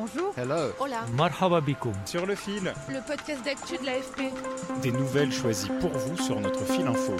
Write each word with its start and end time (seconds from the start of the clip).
Bonjour. 0.00 0.32
Hello. 0.36 0.70
Hola. 0.78 1.04
Marhaba 1.16 1.60
bikoum. 1.60 1.92
Sur 2.04 2.24
le 2.24 2.36
fil, 2.36 2.72
Le 2.88 3.04
podcast 3.04 3.44
d'actu 3.44 3.78
de 3.78 3.84
l'AFP. 3.84 4.32
des 4.80 4.92
nouvelles 4.92 5.32
choisies 5.32 5.72
pour 5.80 5.90
vous 5.90 6.16
sur 6.16 6.38
notre 6.38 6.64
fil 6.66 6.86
info. 6.86 7.16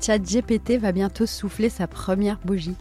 ChatGPT 0.00 0.78
va 0.78 0.92
bientôt 0.92 1.26
souffler 1.26 1.68
sa 1.68 1.88
première 1.88 2.38
bougie. 2.44 2.76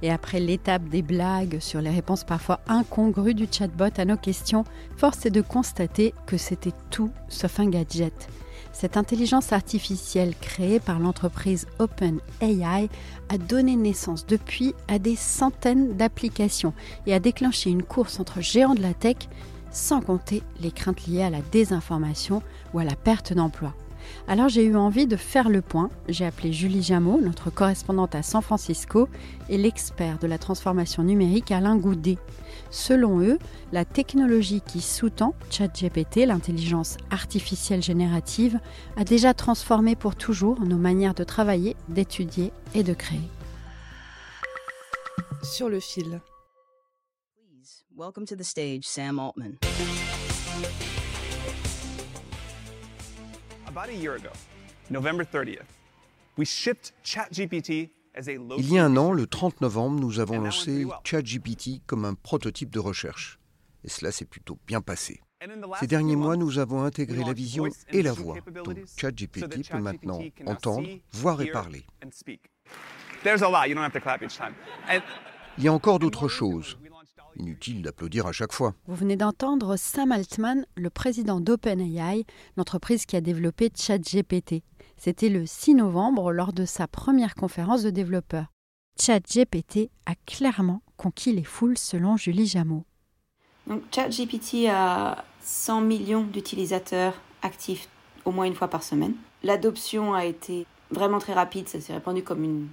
Et 0.00 0.10
après 0.10 0.40
l'étape 0.40 0.84
des 0.84 1.02
blagues 1.02 1.58
sur 1.60 1.82
les 1.82 1.90
réponses 1.90 2.24
parfois 2.24 2.60
incongrues 2.68 3.34
du 3.34 3.46
chatbot 3.52 3.92
à 3.98 4.06
nos 4.06 4.16
questions, 4.16 4.64
force 4.96 5.26
est 5.26 5.30
de 5.30 5.42
constater 5.42 6.14
que 6.26 6.38
c'était 6.38 6.72
tout 6.88 7.10
sauf 7.28 7.60
un 7.60 7.68
gadget. 7.68 8.28
Cette 8.72 8.96
intelligence 8.96 9.52
artificielle 9.52 10.34
créée 10.40 10.80
par 10.80 10.98
l'entreprise 10.98 11.66
OpenAI 11.78 12.88
a 13.28 13.38
donné 13.38 13.76
naissance 13.76 14.26
depuis 14.26 14.74
à 14.88 14.98
des 14.98 15.16
centaines 15.16 15.96
d'applications 15.96 16.72
et 17.06 17.14
a 17.14 17.20
déclenché 17.20 17.70
une 17.70 17.82
course 17.82 18.20
entre 18.20 18.40
géants 18.40 18.74
de 18.74 18.82
la 18.82 18.94
tech, 18.94 19.16
sans 19.70 20.00
compter 20.00 20.42
les 20.60 20.70
craintes 20.70 21.06
liées 21.06 21.22
à 21.22 21.30
la 21.30 21.42
désinformation 21.52 22.42
ou 22.72 22.78
à 22.78 22.84
la 22.84 22.96
perte 22.96 23.32
d'emploi. 23.32 23.74
Alors 24.28 24.48
j'ai 24.48 24.64
eu 24.64 24.76
envie 24.76 25.06
de 25.06 25.16
faire 25.16 25.48
le 25.48 25.62
point. 25.62 25.90
J'ai 26.08 26.26
appelé 26.26 26.52
Julie 26.52 26.82
Jameau, 26.82 27.20
notre 27.20 27.50
correspondante 27.50 28.14
à 28.14 28.22
San 28.22 28.42
Francisco, 28.42 29.08
et 29.48 29.58
l'expert 29.58 30.18
de 30.18 30.26
la 30.26 30.38
transformation 30.38 31.02
numérique 31.02 31.50
Alain 31.50 31.76
Goudet. 31.76 32.18
Selon 32.70 33.20
eux, 33.20 33.38
la 33.72 33.84
technologie 33.84 34.60
qui 34.60 34.80
sous-tend 34.80 35.34
ChatGPT, 35.50 36.26
l'intelligence 36.26 36.96
artificielle 37.10 37.82
générative, 37.82 38.60
a 38.96 39.04
déjà 39.04 39.34
transformé 39.34 39.96
pour 39.96 40.14
toujours 40.14 40.60
nos 40.60 40.78
manières 40.78 41.14
de 41.14 41.24
travailler, 41.24 41.76
d'étudier 41.88 42.52
et 42.74 42.82
de 42.82 42.94
créer. 42.94 43.20
Sur 45.42 45.68
le 45.68 45.80
fil. 45.80 46.20
Please 47.34 47.84
welcome 47.96 48.26
to 48.26 48.36
the 48.36 48.44
stage 48.44 48.84
Sam 48.84 49.18
Altman. 49.18 49.56
Il 58.58 58.72
y 58.72 58.78
a 58.78 58.84
un 58.84 58.96
an, 58.96 59.12
le 59.12 59.26
30 59.26 59.60
novembre, 59.60 60.00
nous 60.00 60.20
avons 60.20 60.40
lancé 60.40 60.86
ChatGPT 61.04 61.82
comme 61.86 62.04
un 62.04 62.14
prototype 62.14 62.70
de 62.70 62.78
recherche. 62.78 63.38
Et 63.84 63.88
cela 63.88 64.12
s'est 64.12 64.24
plutôt 64.24 64.58
bien 64.66 64.80
passé. 64.80 65.20
Ces 65.78 65.86
derniers 65.86 66.16
mois, 66.16 66.36
nous 66.36 66.58
avons 66.58 66.82
intégré 66.82 67.24
la 67.24 67.32
vision 67.32 67.66
et 67.90 68.02
la 68.02 68.12
voix. 68.12 68.36
Donc 68.64 68.76
ChatGPT 68.96 69.70
peut 69.70 69.78
maintenant 69.78 70.20
entendre, 70.46 70.88
voir 71.12 71.40
et 71.40 71.50
parler. 71.50 71.84
There's 73.22 73.42
a 73.42 73.50
lot, 73.50 73.68
you 73.68 73.74
don't 73.74 73.84
have 73.84 73.92
to 73.92 74.00
clap 74.00 74.22
each 74.22 74.36
time. 74.36 74.54
And 74.88 75.02
Il 75.58 75.64
y 75.64 75.68
a 75.68 75.72
encore 75.72 75.98
d'autres 75.98 76.28
choses. 76.28 76.78
Inutile 77.40 77.80
d'applaudir 77.80 78.26
à 78.26 78.32
chaque 78.32 78.52
fois. 78.52 78.74
Vous 78.86 78.94
venez 78.94 79.16
d'entendre 79.16 79.76
Sam 79.76 80.12
Altman, 80.12 80.66
le 80.76 80.90
président 80.90 81.40
d'OpenAI, 81.40 82.26
l'entreprise 82.58 83.06
qui 83.06 83.16
a 83.16 83.22
développé 83.22 83.70
ChatGPT. 83.74 84.62
C'était 84.98 85.30
le 85.30 85.46
6 85.46 85.76
novembre 85.76 86.32
lors 86.32 86.52
de 86.52 86.66
sa 86.66 86.86
première 86.86 87.34
conférence 87.34 87.82
de 87.82 87.88
développeurs. 87.88 88.52
ChatGPT 89.00 89.88
a 90.04 90.14
clairement 90.26 90.82
conquis 90.98 91.32
les 91.32 91.42
foules 91.42 91.78
selon 91.78 92.18
Julie 92.18 92.44
Jameau. 92.44 92.84
Donc 93.66 93.84
ChatGPT 93.90 94.68
a 94.68 95.24
100 95.40 95.80
millions 95.80 96.24
d'utilisateurs 96.24 97.14
actifs 97.40 97.88
au 98.26 98.32
moins 98.32 98.44
une 98.44 98.54
fois 98.54 98.68
par 98.68 98.82
semaine. 98.82 99.14
L'adoption 99.42 100.12
a 100.12 100.26
été 100.26 100.66
vraiment 100.90 101.18
très 101.18 101.32
rapide, 101.32 101.68
ça 101.68 101.80
s'est 101.80 101.94
répandu 101.94 102.22
comme 102.22 102.44
une, 102.44 102.68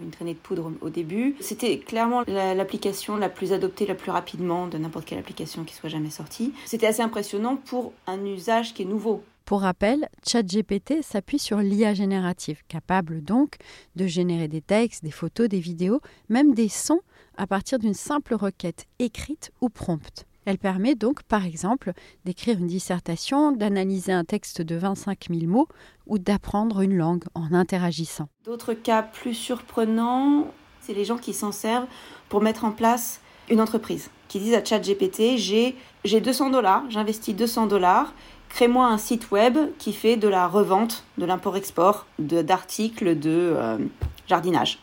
une 0.00 0.10
traînée 0.10 0.34
de 0.34 0.38
poudre 0.38 0.72
au 0.80 0.88
début. 0.90 1.36
C'était 1.40 1.78
clairement 1.78 2.22
la- 2.26 2.54
l'application 2.54 3.16
la 3.16 3.28
plus 3.28 3.52
adoptée 3.52 3.86
la 3.86 3.94
plus 3.94 4.10
rapidement 4.10 4.66
de 4.66 4.78
n'importe 4.78 5.04
quelle 5.06 5.18
application 5.18 5.64
qui 5.64 5.74
soit 5.74 5.88
jamais 5.90 6.10
sortie. 6.10 6.52
C'était 6.66 6.86
assez 6.86 7.02
impressionnant 7.02 7.56
pour 7.56 7.92
un 8.06 8.24
usage 8.24 8.74
qui 8.74 8.82
est 8.82 8.86
nouveau. 8.86 9.22
Pour 9.44 9.62
rappel, 9.62 10.08
ChatGPT 10.26 11.02
s'appuie 11.02 11.38
sur 11.38 11.58
l'IA 11.58 11.94
générative, 11.94 12.62
capable 12.68 13.22
donc 13.22 13.56
de 13.96 14.06
générer 14.06 14.48
des 14.48 14.60
textes, 14.62 15.04
des 15.04 15.10
photos, 15.10 15.48
des 15.48 15.58
vidéos, 15.60 16.00
même 16.28 16.54
des 16.54 16.68
sons 16.68 17.00
à 17.36 17.46
partir 17.46 17.78
d'une 17.78 17.92
simple 17.94 18.34
requête 18.34 18.86
écrite 18.98 19.50
ou 19.60 19.68
prompte. 19.68 20.26
Elle 20.44 20.58
permet 20.58 20.94
donc, 20.94 21.22
par 21.22 21.44
exemple, 21.46 21.92
d'écrire 22.24 22.58
une 22.58 22.66
dissertation, 22.66 23.52
d'analyser 23.52 24.12
un 24.12 24.24
texte 24.24 24.60
de 24.62 24.74
25 24.76 25.28
000 25.30 25.46
mots 25.46 25.68
ou 26.06 26.18
d'apprendre 26.18 26.80
une 26.80 26.96
langue 26.96 27.24
en 27.34 27.52
interagissant. 27.54 28.28
D'autres 28.44 28.74
cas 28.74 29.02
plus 29.02 29.34
surprenants, 29.34 30.48
c'est 30.80 30.94
les 30.94 31.04
gens 31.04 31.18
qui 31.18 31.32
s'en 31.32 31.52
servent 31.52 31.86
pour 32.28 32.40
mettre 32.42 32.64
en 32.64 32.72
place 32.72 33.20
une 33.50 33.60
entreprise, 33.60 34.10
qui 34.28 34.38
disent 34.40 34.54
à 34.54 34.64
ChatGPT, 34.64 35.36
j'ai 35.36 35.76
j'ai 36.04 36.20
200 36.20 36.50
dollars, 36.50 36.82
j'investis 36.88 37.34
200 37.36 37.66
dollars, 37.66 38.12
crée-moi 38.48 38.86
un 38.86 38.98
site 38.98 39.30
web 39.30 39.56
qui 39.78 39.92
fait 39.92 40.16
de 40.16 40.26
la 40.28 40.48
revente, 40.48 41.04
de 41.18 41.24
l'import-export, 41.24 42.06
de- 42.18 42.42
d'articles 42.42 43.18
de, 43.18 43.30
euh, 43.30 43.78
jardinage. 44.26 44.78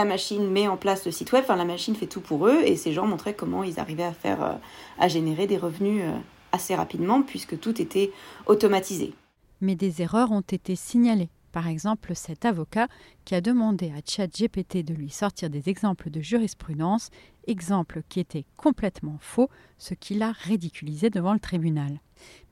La 0.00 0.06
machine 0.06 0.50
met 0.50 0.66
en 0.66 0.78
place 0.78 1.04
le 1.04 1.12
site 1.12 1.30
web, 1.32 1.42
enfin 1.44 1.56
la 1.56 1.66
machine 1.66 1.94
fait 1.94 2.06
tout 2.06 2.22
pour 2.22 2.46
eux, 2.48 2.62
et 2.64 2.76
ces 2.76 2.94
gens 2.94 3.06
montraient 3.06 3.34
comment 3.34 3.62
ils 3.62 3.78
arrivaient 3.78 4.02
à 4.02 4.14
faire, 4.14 4.42
euh, 4.42 4.52
à 4.98 5.08
générer 5.08 5.46
des 5.46 5.58
revenus 5.58 6.00
euh, 6.02 6.16
assez 6.52 6.74
rapidement, 6.74 7.20
puisque 7.20 7.60
tout 7.60 7.82
était 7.82 8.10
automatisé. 8.46 9.12
Mais 9.60 9.74
des 9.74 10.00
erreurs 10.00 10.32
ont 10.32 10.40
été 10.40 10.74
signalées. 10.74 11.28
Par 11.52 11.66
exemple, 11.66 12.14
cet 12.14 12.44
avocat 12.44 12.88
qui 13.24 13.34
a 13.34 13.40
demandé 13.40 13.90
à 13.90 14.00
ChatGPT 14.04 14.84
de 14.84 14.94
lui 14.94 15.10
sortir 15.10 15.50
des 15.50 15.68
exemples 15.68 16.10
de 16.10 16.20
jurisprudence, 16.20 17.10
exemples 17.46 18.02
qui 18.08 18.20
étaient 18.20 18.46
complètement 18.56 19.18
faux, 19.20 19.50
ce 19.78 19.94
qui 19.94 20.14
l'a 20.14 20.32
ridiculisé 20.32 21.10
devant 21.10 21.32
le 21.32 21.40
tribunal. 21.40 22.00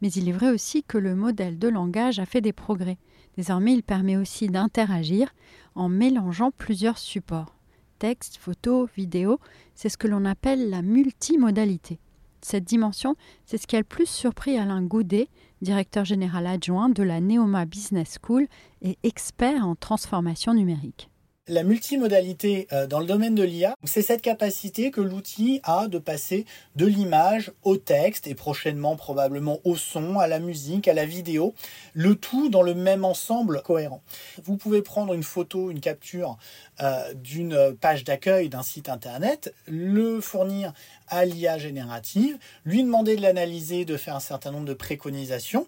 Mais 0.03 0.11
il 0.11 0.29
est 0.29 0.33
vrai 0.33 0.51
aussi 0.51 0.83
que 0.83 0.99
le 0.99 1.15
modèle 1.15 1.59
de 1.59 1.69
langage 1.69 2.19
a 2.19 2.27
fait 2.27 2.41
des 2.41 2.53
progrès. 2.53 2.99
Désormais, 3.37 3.75
il 3.75 3.83
permet 3.83 4.17
aussi 4.17 4.49
d'interagir 4.49 5.33
en 5.75 5.89
mélangeant 5.89 6.51
plusieurs 6.51 6.99
supports. 6.99 7.55
Texte, 7.99 8.37
photo, 8.37 8.89
vidéo, 8.97 9.39
c'est 9.75 9.89
ce 9.89 9.99
que 9.99 10.09
l'on 10.09 10.25
appelle 10.25 10.71
la 10.71 10.83
multimodalité. 10.83 12.01
Cette 12.41 12.65
dimension, 12.65 13.17
c'est 13.45 13.59
ce 13.59 13.67
qui 13.67 13.77
a 13.77 13.81
le 13.81 13.85
plus 13.85 14.07
surpris 14.07 14.59
Alain 14.59 14.83
Goudet, 14.83 15.29
directeur 15.63 16.05
général 16.05 16.47
adjoint 16.47 16.89
de 16.89 17.03
la 17.03 17.21
Neoma 17.21 17.65
Business 17.65 18.19
School 18.23 18.47
et 18.83 18.99
expert 19.03 19.67
en 19.67 19.75
transformation 19.75 20.55
numérique. 20.55 21.11
La 21.51 21.63
multimodalité 21.63 22.69
euh, 22.75 22.87
dans 22.87 23.01
le 23.01 23.07
domaine 23.07 23.35
de 23.35 23.43
l'IA, 23.43 23.75
c'est 23.83 24.03
cette 24.03 24.21
capacité 24.21 24.91
que 24.91 25.01
l'outil 25.01 25.61
a 25.63 25.89
de 25.89 25.99
passer 25.99 26.45
de 26.77 26.85
l'image 26.85 27.53
au 27.63 27.79
texte 27.79 28.27
et 28.27 28.35
prochainement 28.35 28.97
probablement 28.97 29.59
au 29.65 29.75
son, 29.75 30.19
à 30.19 30.27
la 30.27 30.41
musique, 30.41 30.89
à 30.89 30.93
la 30.93 31.07
vidéo, 31.07 31.55
le 31.95 32.17
tout 32.17 32.51
dans 32.51 32.61
le 32.61 32.75
même 32.75 33.03
ensemble 33.03 33.63
cohérent. 33.63 34.03
Vous 34.45 34.59
pouvez 34.59 34.83
prendre 34.83 35.15
une 35.15 35.23
photo, 35.23 35.71
une 35.71 35.81
capture 35.81 36.37
euh, 36.83 37.15
d'une 37.15 37.75
page 37.81 38.05
d'accueil 38.05 38.51
d'un 38.51 38.63
site 38.63 38.91
internet, 38.91 39.55
le 39.67 40.21
fournir 40.21 40.75
à 41.11 41.25
l'IA 41.25 41.59
générative, 41.59 42.39
lui 42.65 42.83
demander 42.83 43.17
de 43.17 43.23
l'analyser, 43.23 43.85
de 43.85 43.97
faire 43.97 44.17
un 44.17 44.21
certain 44.21 44.51
nombre 44.51 44.67
de 44.67 44.75
préconisations 44.75 45.67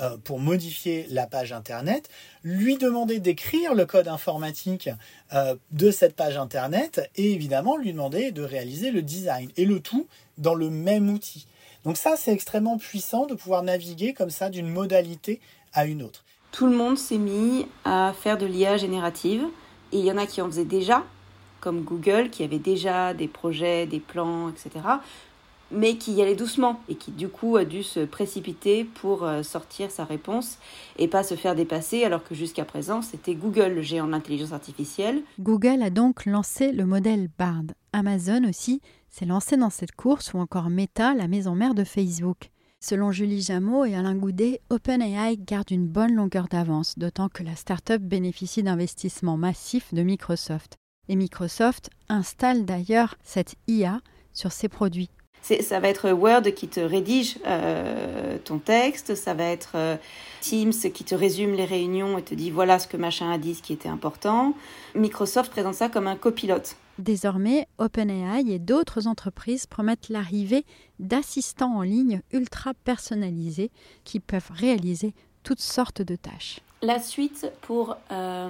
euh, 0.00 0.16
pour 0.24 0.38
modifier 0.38 1.06
la 1.10 1.26
page 1.26 1.52
internet, 1.52 2.08
lui 2.42 2.76
demander 2.76 3.20
d'écrire 3.20 3.74
le 3.74 3.86
code 3.86 4.08
informatique 4.08 4.88
euh, 5.32 5.54
de 5.70 5.90
cette 5.90 6.16
page 6.16 6.36
internet 6.36 7.10
et 7.16 7.32
évidemment 7.32 7.76
lui 7.76 7.92
demander 7.92 8.32
de 8.32 8.42
réaliser 8.42 8.90
le 8.90 9.02
design 9.02 9.50
et 9.56 9.64
le 9.64 9.80
tout 9.80 10.06
dans 10.38 10.54
le 10.54 10.70
même 10.70 11.10
outil. 11.10 11.46
Donc 11.84 11.96
ça 11.96 12.16
c'est 12.16 12.32
extrêmement 12.32 12.78
puissant 12.78 13.26
de 13.26 13.34
pouvoir 13.34 13.62
naviguer 13.62 14.14
comme 14.14 14.30
ça 14.30 14.50
d'une 14.50 14.68
modalité 14.68 15.40
à 15.72 15.86
une 15.86 16.02
autre. 16.02 16.24
tout 16.52 16.66
le 16.66 16.76
monde 16.76 16.98
s'est 16.98 17.18
mis 17.18 17.66
à 17.84 18.12
faire 18.12 18.36
de 18.36 18.46
l'IA 18.46 18.76
générative. 18.76 19.44
Et 19.92 19.98
il 19.98 20.04
y 20.04 20.10
en 20.10 20.16
a 20.16 20.26
qui 20.26 20.40
en 20.40 20.46
faisaient 20.46 20.64
déjà, 20.64 21.04
comme 21.62 21.82
Google, 21.82 22.28
qui 22.28 22.42
avait 22.42 22.58
déjà 22.58 23.14
des 23.14 23.28
projets, 23.28 23.86
des 23.86 24.00
plans, 24.00 24.50
etc. 24.50 24.84
mais 25.70 25.96
qui 25.96 26.12
y 26.12 26.20
allait 26.20 26.34
doucement 26.34 26.80
et 26.88 26.96
qui 26.96 27.12
du 27.12 27.28
coup 27.28 27.56
a 27.56 27.64
dû 27.64 27.82
se 27.82 28.00
précipiter 28.00 28.84
pour 28.84 29.24
euh, 29.24 29.42
sortir 29.42 29.90
sa 29.90 30.04
réponse 30.04 30.58
et 30.98 31.08
pas 31.08 31.22
se 31.22 31.34
faire 31.34 31.54
dépasser 31.54 32.04
alors 32.04 32.24
que 32.24 32.34
jusqu'à 32.34 32.66
présent 32.66 33.00
c'était 33.00 33.34
Google 33.34 33.72
le 33.74 33.80
géant 33.80 34.06
de 34.06 34.10
l'intelligence 34.10 34.52
artificielle. 34.52 35.22
Google 35.40 35.82
a 35.82 35.88
donc 35.88 36.26
lancé 36.26 36.72
le 36.72 36.84
modèle 36.84 37.28
Bard. 37.38 37.64
Amazon 37.94 38.44
aussi 38.46 38.82
s'est 39.08 39.24
lancé 39.24 39.56
dans 39.56 39.70
cette 39.70 39.92
course 39.92 40.34
ou 40.34 40.38
encore 40.38 40.68
Meta, 40.68 41.14
la 41.14 41.28
maison 41.28 41.54
mère 41.54 41.74
de 41.74 41.84
Facebook. 41.84 42.50
Selon 42.80 43.12
Julie 43.12 43.42
Jameau 43.42 43.84
et 43.84 43.94
Alain 43.94 44.16
Goudet, 44.16 44.60
OpenAI 44.68 45.36
garde 45.36 45.70
une 45.70 45.86
bonne 45.86 46.16
longueur 46.16 46.48
d'avance, 46.48 46.98
d'autant 46.98 47.28
que 47.28 47.44
la 47.44 47.54
start-up 47.54 48.02
bénéficie 48.02 48.64
d'investissements 48.64 49.36
massifs 49.36 49.94
de 49.94 50.02
Microsoft. 50.02 50.81
Et 51.08 51.16
Microsoft 51.16 51.90
installe 52.08 52.64
d'ailleurs 52.64 53.16
cette 53.22 53.54
IA 53.68 54.00
sur 54.32 54.52
ses 54.52 54.68
produits. 54.68 55.10
Ça 55.42 55.80
va 55.80 55.88
être 55.88 56.12
Word 56.12 56.54
qui 56.54 56.68
te 56.68 56.78
rédige 56.78 57.38
euh, 57.46 58.38
ton 58.44 58.58
texte, 58.58 59.16
ça 59.16 59.34
va 59.34 59.44
être 59.44 59.72
euh, 59.74 59.96
Teams 60.40 60.72
qui 60.72 61.02
te 61.02 61.16
résume 61.16 61.54
les 61.54 61.64
réunions 61.64 62.16
et 62.16 62.22
te 62.22 62.34
dit 62.34 62.50
voilà 62.50 62.78
ce 62.78 62.86
que 62.86 62.96
machin 62.96 63.28
a 63.30 63.38
dit, 63.38 63.56
ce 63.56 63.62
qui 63.62 63.72
était 63.72 63.88
important. 63.88 64.54
Microsoft 64.94 65.50
présente 65.50 65.74
ça 65.74 65.88
comme 65.88 66.06
un 66.06 66.14
copilote. 66.14 66.76
Désormais, 66.98 67.66
OpenAI 67.78 68.44
et 68.52 68.60
d'autres 68.60 69.08
entreprises 69.08 69.66
promettent 69.66 70.10
l'arrivée 70.10 70.64
d'assistants 71.00 71.76
en 71.76 71.82
ligne 71.82 72.22
ultra 72.32 72.74
personnalisés 72.74 73.72
qui 74.04 74.20
peuvent 74.20 74.50
réaliser 74.52 75.12
toutes 75.42 75.60
sortes 75.60 76.02
de 76.02 76.14
tâches. 76.14 76.60
La 76.82 77.00
suite 77.00 77.50
pour 77.62 77.96
euh, 78.12 78.48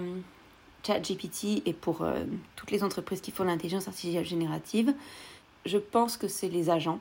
ChatGPT 0.82 1.62
et 1.66 1.72
pour 1.72 2.02
euh, 2.02 2.24
toutes 2.56 2.70
les 2.70 2.82
entreprises 2.82 3.20
qui 3.20 3.30
font 3.30 3.44
l'intelligence 3.44 3.88
artificielle 3.88 4.24
générative, 4.24 4.94
je 5.64 5.78
pense 5.78 6.16
que 6.16 6.28
c'est 6.28 6.48
les 6.48 6.70
agents. 6.70 6.98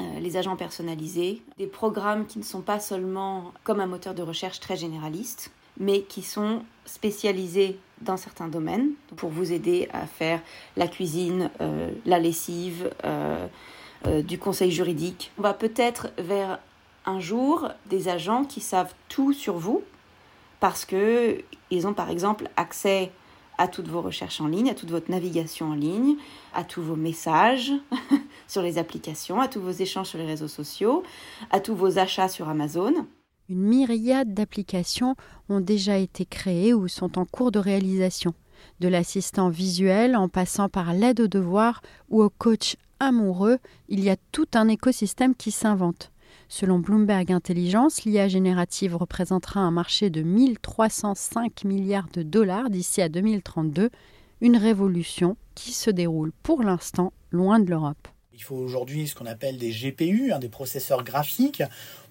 Euh, 0.00 0.20
les 0.20 0.36
agents 0.36 0.56
personnalisés, 0.56 1.42
des 1.58 1.66
programmes 1.66 2.26
qui 2.26 2.38
ne 2.38 2.44
sont 2.44 2.62
pas 2.62 2.80
seulement 2.80 3.52
comme 3.62 3.80
un 3.80 3.86
moteur 3.86 4.14
de 4.14 4.22
recherche 4.22 4.58
très 4.60 4.76
généraliste, 4.76 5.52
mais 5.78 6.02
qui 6.02 6.22
sont 6.22 6.62
spécialisés 6.86 7.78
dans 8.00 8.16
certains 8.16 8.48
domaines 8.48 8.90
pour 9.16 9.30
vous 9.30 9.52
aider 9.52 9.88
à 9.92 10.06
faire 10.06 10.40
la 10.76 10.88
cuisine, 10.88 11.50
euh, 11.60 11.90
la 12.06 12.18
lessive, 12.18 12.90
du 14.24 14.36
conseil 14.36 14.72
juridique. 14.72 15.30
On 15.38 15.42
va 15.42 15.54
peut-être 15.54 16.08
vers 16.18 16.58
un 17.06 17.20
jour 17.20 17.68
des 17.86 18.08
agents 18.08 18.44
qui 18.44 18.60
savent 18.60 18.92
tout 19.08 19.32
sur 19.32 19.54
vous 19.54 19.84
parce 20.62 20.84
que 20.84 21.42
ils 21.72 21.88
ont 21.88 21.92
par 21.92 22.08
exemple 22.08 22.48
accès 22.56 23.10
à 23.58 23.66
toutes 23.66 23.88
vos 23.88 24.00
recherches 24.00 24.40
en 24.40 24.46
ligne, 24.46 24.70
à 24.70 24.74
toute 24.74 24.92
votre 24.92 25.10
navigation 25.10 25.70
en 25.70 25.74
ligne, 25.74 26.14
à 26.54 26.62
tous 26.62 26.80
vos 26.80 26.94
messages 26.94 27.72
sur 28.46 28.62
les 28.62 28.78
applications, 28.78 29.40
à 29.40 29.48
tous 29.48 29.60
vos 29.60 29.72
échanges 29.72 30.06
sur 30.06 30.18
les 30.18 30.24
réseaux 30.24 30.46
sociaux, 30.46 31.02
à 31.50 31.58
tous 31.58 31.74
vos 31.74 31.98
achats 31.98 32.28
sur 32.28 32.48
Amazon. 32.48 33.08
Une 33.48 33.64
myriade 33.64 34.34
d'applications 34.34 35.16
ont 35.48 35.60
déjà 35.60 35.98
été 35.98 36.24
créées 36.24 36.74
ou 36.74 36.86
sont 36.86 37.18
en 37.18 37.24
cours 37.24 37.50
de 37.50 37.58
réalisation, 37.58 38.32
de 38.78 38.86
l'assistant 38.86 39.48
visuel 39.48 40.14
en 40.14 40.28
passant 40.28 40.68
par 40.68 40.92
l'aide 40.92 41.22
aux 41.22 41.28
devoirs 41.28 41.82
ou 42.08 42.22
au 42.22 42.30
coach 42.30 42.76
amoureux, 43.00 43.58
il 43.88 43.98
y 43.98 44.10
a 44.10 44.16
tout 44.30 44.46
un 44.54 44.68
écosystème 44.68 45.34
qui 45.34 45.50
s'invente. 45.50 46.11
Selon 46.48 46.78
Bloomberg 46.78 47.32
Intelligence, 47.32 48.04
l'IA 48.04 48.28
générative 48.28 48.96
représentera 48.96 49.60
un 49.60 49.70
marché 49.70 50.10
de 50.10 50.22
1305 50.22 51.64
milliards 51.64 52.08
de 52.12 52.22
dollars 52.22 52.70
d'ici 52.70 53.00
à 53.00 53.08
2032, 53.08 53.90
une 54.40 54.56
révolution 54.56 55.36
qui 55.54 55.72
se 55.72 55.90
déroule 55.90 56.32
pour 56.42 56.62
l'instant 56.62 57.12
loin 57.30 57.58
de 57.58 57.70
l'Europe. 57.70 58.08
Il 58.34 58.42
faut 58.42 58.56
aujourd'hui 58.56 59.06
ce 59.06 59.14
qu'on 59.14 59.26
appelle 59.26 59.56
des 59.56 59.70
GPU, 59.70 60.32
hein, 60.32 60.38
des 60.38 60.48
processeurs 60.48 61.04
graphiques. 61.04 61.62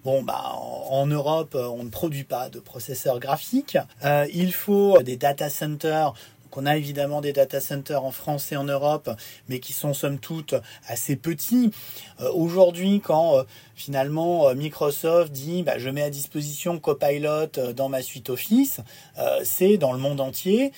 Bon, 0.03 0.23
bah, 0.23 0.53
en, 0.53 1.05
Europe, 1.07 1.55
on 1.55 1.83
ne 1.83 1.89
produit 1.89 2.23
pas 2.23 2.49
de 2.49 2.59
processeurs 2.59 3.19
graphiques. 3.19 3.77
Euh, 4.05 4.27
il 4.33 4.53
faut 4.53 5.01
des 5.01 5.17
data 5.17 5.49
centers 5.49 6.13
qu'on 6.51 6.65
a 6.65 6.77
évidemment 6.77 7.21
des 7.21 7.33
data 7.33 7.59
centers 7.59 8.03
en 8.03 8.11
France 8.11 8.51
et 8.51 8.57
en 8.57 8.65
Europe, 8.65 9.09
mais 9.47 9.59
qui 9.59 9.73
sont 9.73 9.93
somme 9.93 10.19
toute 10.19 10.55
assez 10.87 11.15
petits. 11.15 11.71
Euh, 12.19 12.31
aujourd'hui, 12.33 13.01
quand 13.03 13.37
euh, 13.37 13.43
finalement 13.75 14.49
euh, 14.49 14.53
Microsoft 14.53 15.31
dit 15.31 15.63
bah, 15.63 15.77
je 15.77 15.89
mets 15.89 16.03
à 16.03 16.09
disposition 16.09 16.77
Copilot 16.79 17.47
dans 17.75 17.89
ma 17.89 18.01
suite 18.01 18.29
Office, 18.29 18.81
c'est 19.43 19.77
dans 19.77 19.93
le 19.93 19.99
monde 19.99 20.19
entier 20.19 20.71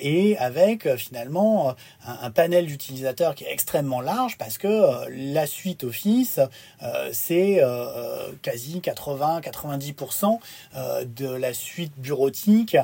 et 0.00 0.36
avec 0.38 0.88
finalement 0.96 1.74
un, 2.06 2.30
panel 2.30 2.66
d'utilisateurs 2.66 3.34
qui 3.34 3.44
est 3.44 3.52
extrêmement 3.52 4.00
large 4.00 4.38
parce 4.38 4.58
que 4.58 5.08
la 5.08 5.46
suite 5.46 5.84
Office, 5.84 6.40
c'est 7.12 7.62
quasi 8.42 8.80
80-90% 8.80 10.38
de 11.06 11.28
la 11.28 11.54
suite 11.54 11.92
bureautique 11.98 12.76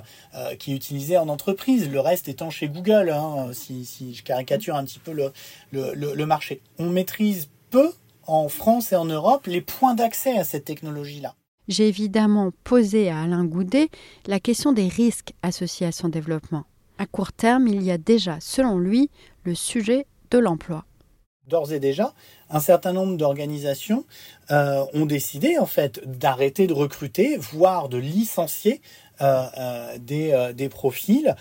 qui 0.59 0.73
est 0.73 0.77
utilisée 0.77 1.19
en 1.19 1.29
entreprise. 1.29 1.89
Le 1.91 2.01
reste 2.01 2.18
étant 2.27 2.51
chez 2.51 2.69
Google, 2.69 3.11
hein, 3.11 3.51
si, 3.53 4.15
je 4.15 4.23
caricature 4.23 4.75
un 4.75 4.85
petit 4.85 4.99
peu 4.99 5.13
le, 5.13 5.33
le, 5.73 6.27
marché. 6.27 6.61
On 6.79 6.89
maîtrise 6.89 7.49
peu 7.71 7.93
en 8.27 8.49
France 8.49 8.93
et 8.93 8.97
en 8.97 9.05
Europe 9.05 9.47
les 9.47 9.61
points 9.61 9.95
d'accès 9.95 10.37
à 10.39 10.45
cette 10.45 10.65
technologie-là. 10.65 11.35
J'ai 11.69 11.87
évidemment 11.87 12.51
posé 12.65 13.11
à 13.11 13.21
Alain 13.21 13.45
Goudet 13.45 13.91
la 14.27 14.41
question 14.41 14.73
des 14.73 14.89
risques 14.89 15.35
associés 15.43 15.87
à 15.87 15.93
son 15.93 16.09
développement. 16.09 16.65
À 16.97 17.07
court 17.07 17.33
terme, 17.33 17.69
il 17.69 17.83
y 17.83 17.91
a 17.91 17.99
déjà, 17.99 18.39
selon 18.41 18.79
lui, 18.79 19.11
le 19.45 19.55
sujet 19.55 20.07
de 20.31 20.39
l'emploi. 20.39 20.85
D'ores 21.47 21.73
et 21.73 21.81
déjà, 21.81 22.13
un 22.51 22.61
certain 22.61 22.93
nombre 22.93 23.17
d'organisations 23.17 24.05
euh, 24.51 24.85
ont 24.93 25.07
décidé 25.07 25.59
en 25.59 25.67
fait 25.67 26.01
d'arrêter 26.07 26.67
de 26.67 26.75
recruter, 26.75 27.37
voire 27.37 27.89
de 27.89 27.99
licencier 27.99 28.83
euh, 29.21 29.47
euh, 29.57 29.99
des, 29.99 30.53
des, 30.55 30.69
profils 30.69 31.35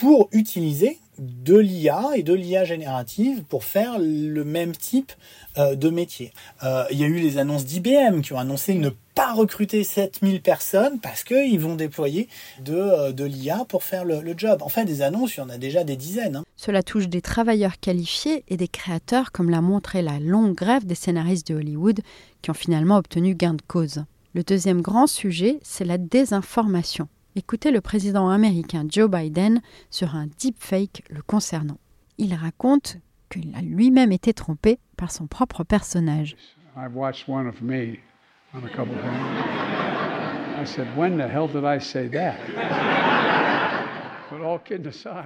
pour 0.00 0.28
utiliser 0.32 0.98
de 1.18 1.56
l'IA 1.56 2.10
et 2.16 2.22
de 2.22 2.34
l'IA 2.34 2.64
générative 2.64 3.42
pour 3.44 3.64
faire 3.64 3.98
le 3.98 4.44
même 4.44 4.76
type 4.76 5.12
euh, 5.56 5.74
de 5.74 5.88
métier. 5.88 6.32
Euh, 6.62 6.84
il 6.90 6.98
y 6.98 7.04
a 7.04 7.06
eu 7.06 7.18
les 7.18 7.38
annonces 7.38 7.64
d'IBM 7.64 8.20
qui 8.20 8.34
ont 8.34 8.38
annoncé 8.38 8.74
ne 8.74 8.90
pas 9.14 9.32
recruter 9.32 9.82
7000 9.82 10.42
personnes 10.42 11.00
parce 11.00 11.24
qu'ils 11.24 11.58
vont 11.58 11.74
déployer 11.74 12.28
de, 12.62 12.74
euh, 12.74 13.28
l'IA 13.28 13.64
pour 13.66 13.82
faire 13.82 14.04
le, 14.04 14.22
job. 14.36 14.60
En 14.62 14.68
fait, 14.68 14.84
des 14.84 15.00
annonces, 15.00 15.36
il 15.36 15.40
y 15.40 15.42
en 15.42 15.48
a 15.48 15.56
déjà 15.56 15.84
des 15.84 15.96
dizaines. 15.96 16.36
Hein. 16.36 16.44
Cela 16.56 16.82
touche 16.82 17.08
des 17.08 17.22
travailleurs 17.22 17.80
qualifiés 17.80 18.44
et 18.48 18.58
des 18.58 18.68
créateurs, 18.68 19.32
comme 19.32 19.48
l'a 19.48 19.62
montré 19.62 20.02
la 20.02 20.18
longue 20.18 20.54
grève 20.54 20.84
des 20.84 20.94
scénaristes 20.94 21.50
de 21.50 21.54
Hollywood 21.54 22.00
qui 22.42 22.50
ont 22.50 22.54
finalement 22.54 22.98
obtenu 22.98 23.34
gain 23.34 23.54
de 23.54 23.62
cause. 23.66 24.04
Le 24.34 24.42
deuxième 24.42 24.82
grand 24.82 25.06
sujet, 25.06 25.58
c'est 25.62 25.86
la 25.86 25.96
désinformation. 25.96 27.08
Écoutez 27.38 27.70
le 27.70 27.82
président 27.82 28.30
américain 28.30 28.86
Joe 28.88 29.10
Biden 29.10 29.60
sur 29.90 30.16
un 30.16 30.26
deepfake 30.26 31.04
le 31.10 31.20
concernant. 31.20 31.76
Il 32.16 32.32
raconte 32.32 32.96
qu'il 33.28 33.54
a 33.54 33.60
lui-même 33.60 34.10
été 34.10 34.32
trompé 34.32 34.78
par 34.96 35.12
son 35.12 35.26
propre 35.26 35.62
personnage. 35.62 36.34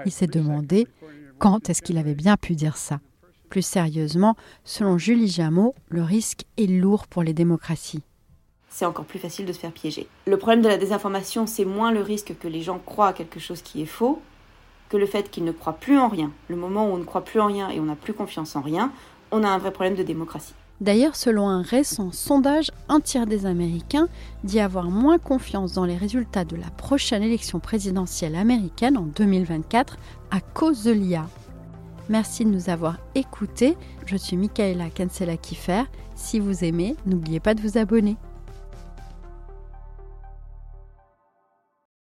Il 0.05 0.11
s'est 0.11 0.27
demandé 0.27 0.89
quand 1.39 1.71
est-ce 1.71 1.81
qu'il 1.81 1.97
avait 1.97 2.17
bien 2.17 2.37
pu 2.37 2.57
dire 2.57 2.77
ça. 2.77 2.99
Plus 3.51 3.63
sérieusement, 3.63 4.35
selon 4.65 4.99
Julie 4.99 5.29
Jameau, 5.29 5.77
le 5.89 6.03
risque 6.03 6.43
est 6.57 6.67
lourd 6.67 7.07
pour 7.07 7.23
les 7.23 7.35
démocraties 7.35 8.03
c'est 8.71 8.87
encore 8.87 9.05
plus 9.05 9.19
facile 9.19 9.45
de 9.45 9.53
se 9.53 9.59
faire 9.59 9.73
piéger. 9.73 10.07
Le 10.27 10.39
problème 10.39 10.63
de 10.63 10.69
la 10.69 10.79
désinformation, 10.79 11.47
c'est 11.47 11.65
moins 11.65 11.93
le 11.93 12.01
risque 12.01 12.35
que 12.39 12.49
les 12.49 12.63
gens 12.63 12.79
croient 12.79 13.09
à 13.09 13.13
quelque 13.13 13.41
chose 13.41 13.61
qui 13.61 13.83
est 13.83 13.87
faux 13.87 14.23
que 14.89 14.97
le 14.97 15.07
fait 15.07 15.31
qu'ils 15.31 15.45
ne 15.45 15.53
croient 15.53 15.75
plus 15.75 15.99
en 15.99 16.09
rien. 16.09 16.33
Le 16.49 16.57
moment 16.57 16.87
où 16.87 16.95
on 16.95 16.99
ne 16.99 17.05
croit 17.05 17.25
plus 17.25 17.41
en 17.41 17.47
rien 17.47 17.71
et 17.71 17.81
on 17.81 17.85
n'a 17.85 17.95
plus 17.95 18.13
confiance 18.13 18.57
en 18.57 18.61
rien, 18.61 18.93
on 19.31 19.45
a 19.45 19.49
un 19.49 19.59
vrai 19.59 19.71
problème 19.71 19.95
de 19.95 20.03
démocratie. 20.03 20.55
D'ailleurs, 20.81 21.15
selon 21.15 21.49
un 21.49 21.63
récent 21.63 22.11
sondage, 22.11 22.71
un 22.89 23.01
tiers 23.01 23.27
des 23.27 23.47
Américains 23.47 24.09
dit 24.45 24.61
avoir 24.61 24.91
moins 24.91 25.19
confiance 25.19 25.75
dans 25.75 25.85
les 25.85 25.97
résultats 25.97 26.45
de 26.45 26.57
la 26.57 26.71
prochaine 26.71 27.23
élection 27.23 27.61
présidentielle 27.61 28.35
américaine 28.35 28.97
en 28.97 29.03
2024 29.03 29.97
à 30.31 30.41
cause 30.41 30.85
de 30.85 30.93
l'IA. 30.93 31.27
Merci 32.09 32.45
de 32.45 32.51
nous 32.51 32.71
avoir 32.71 32.97
écoutés. 33.15 33.77
Je 34.07 34.17
suis 34.17 34.37
Michaela 34.37 34.89
Kansela-Kiffer. 34.89 35.85
Si 36.17 36.41
vous 36.41 36.65
aimez, 36.65 36.97
n'oubliez 37.07 37.41
pas 37.41 37.55
de 37.55 37.61
vous 37.61 37.79
abonner. 37.79 38.17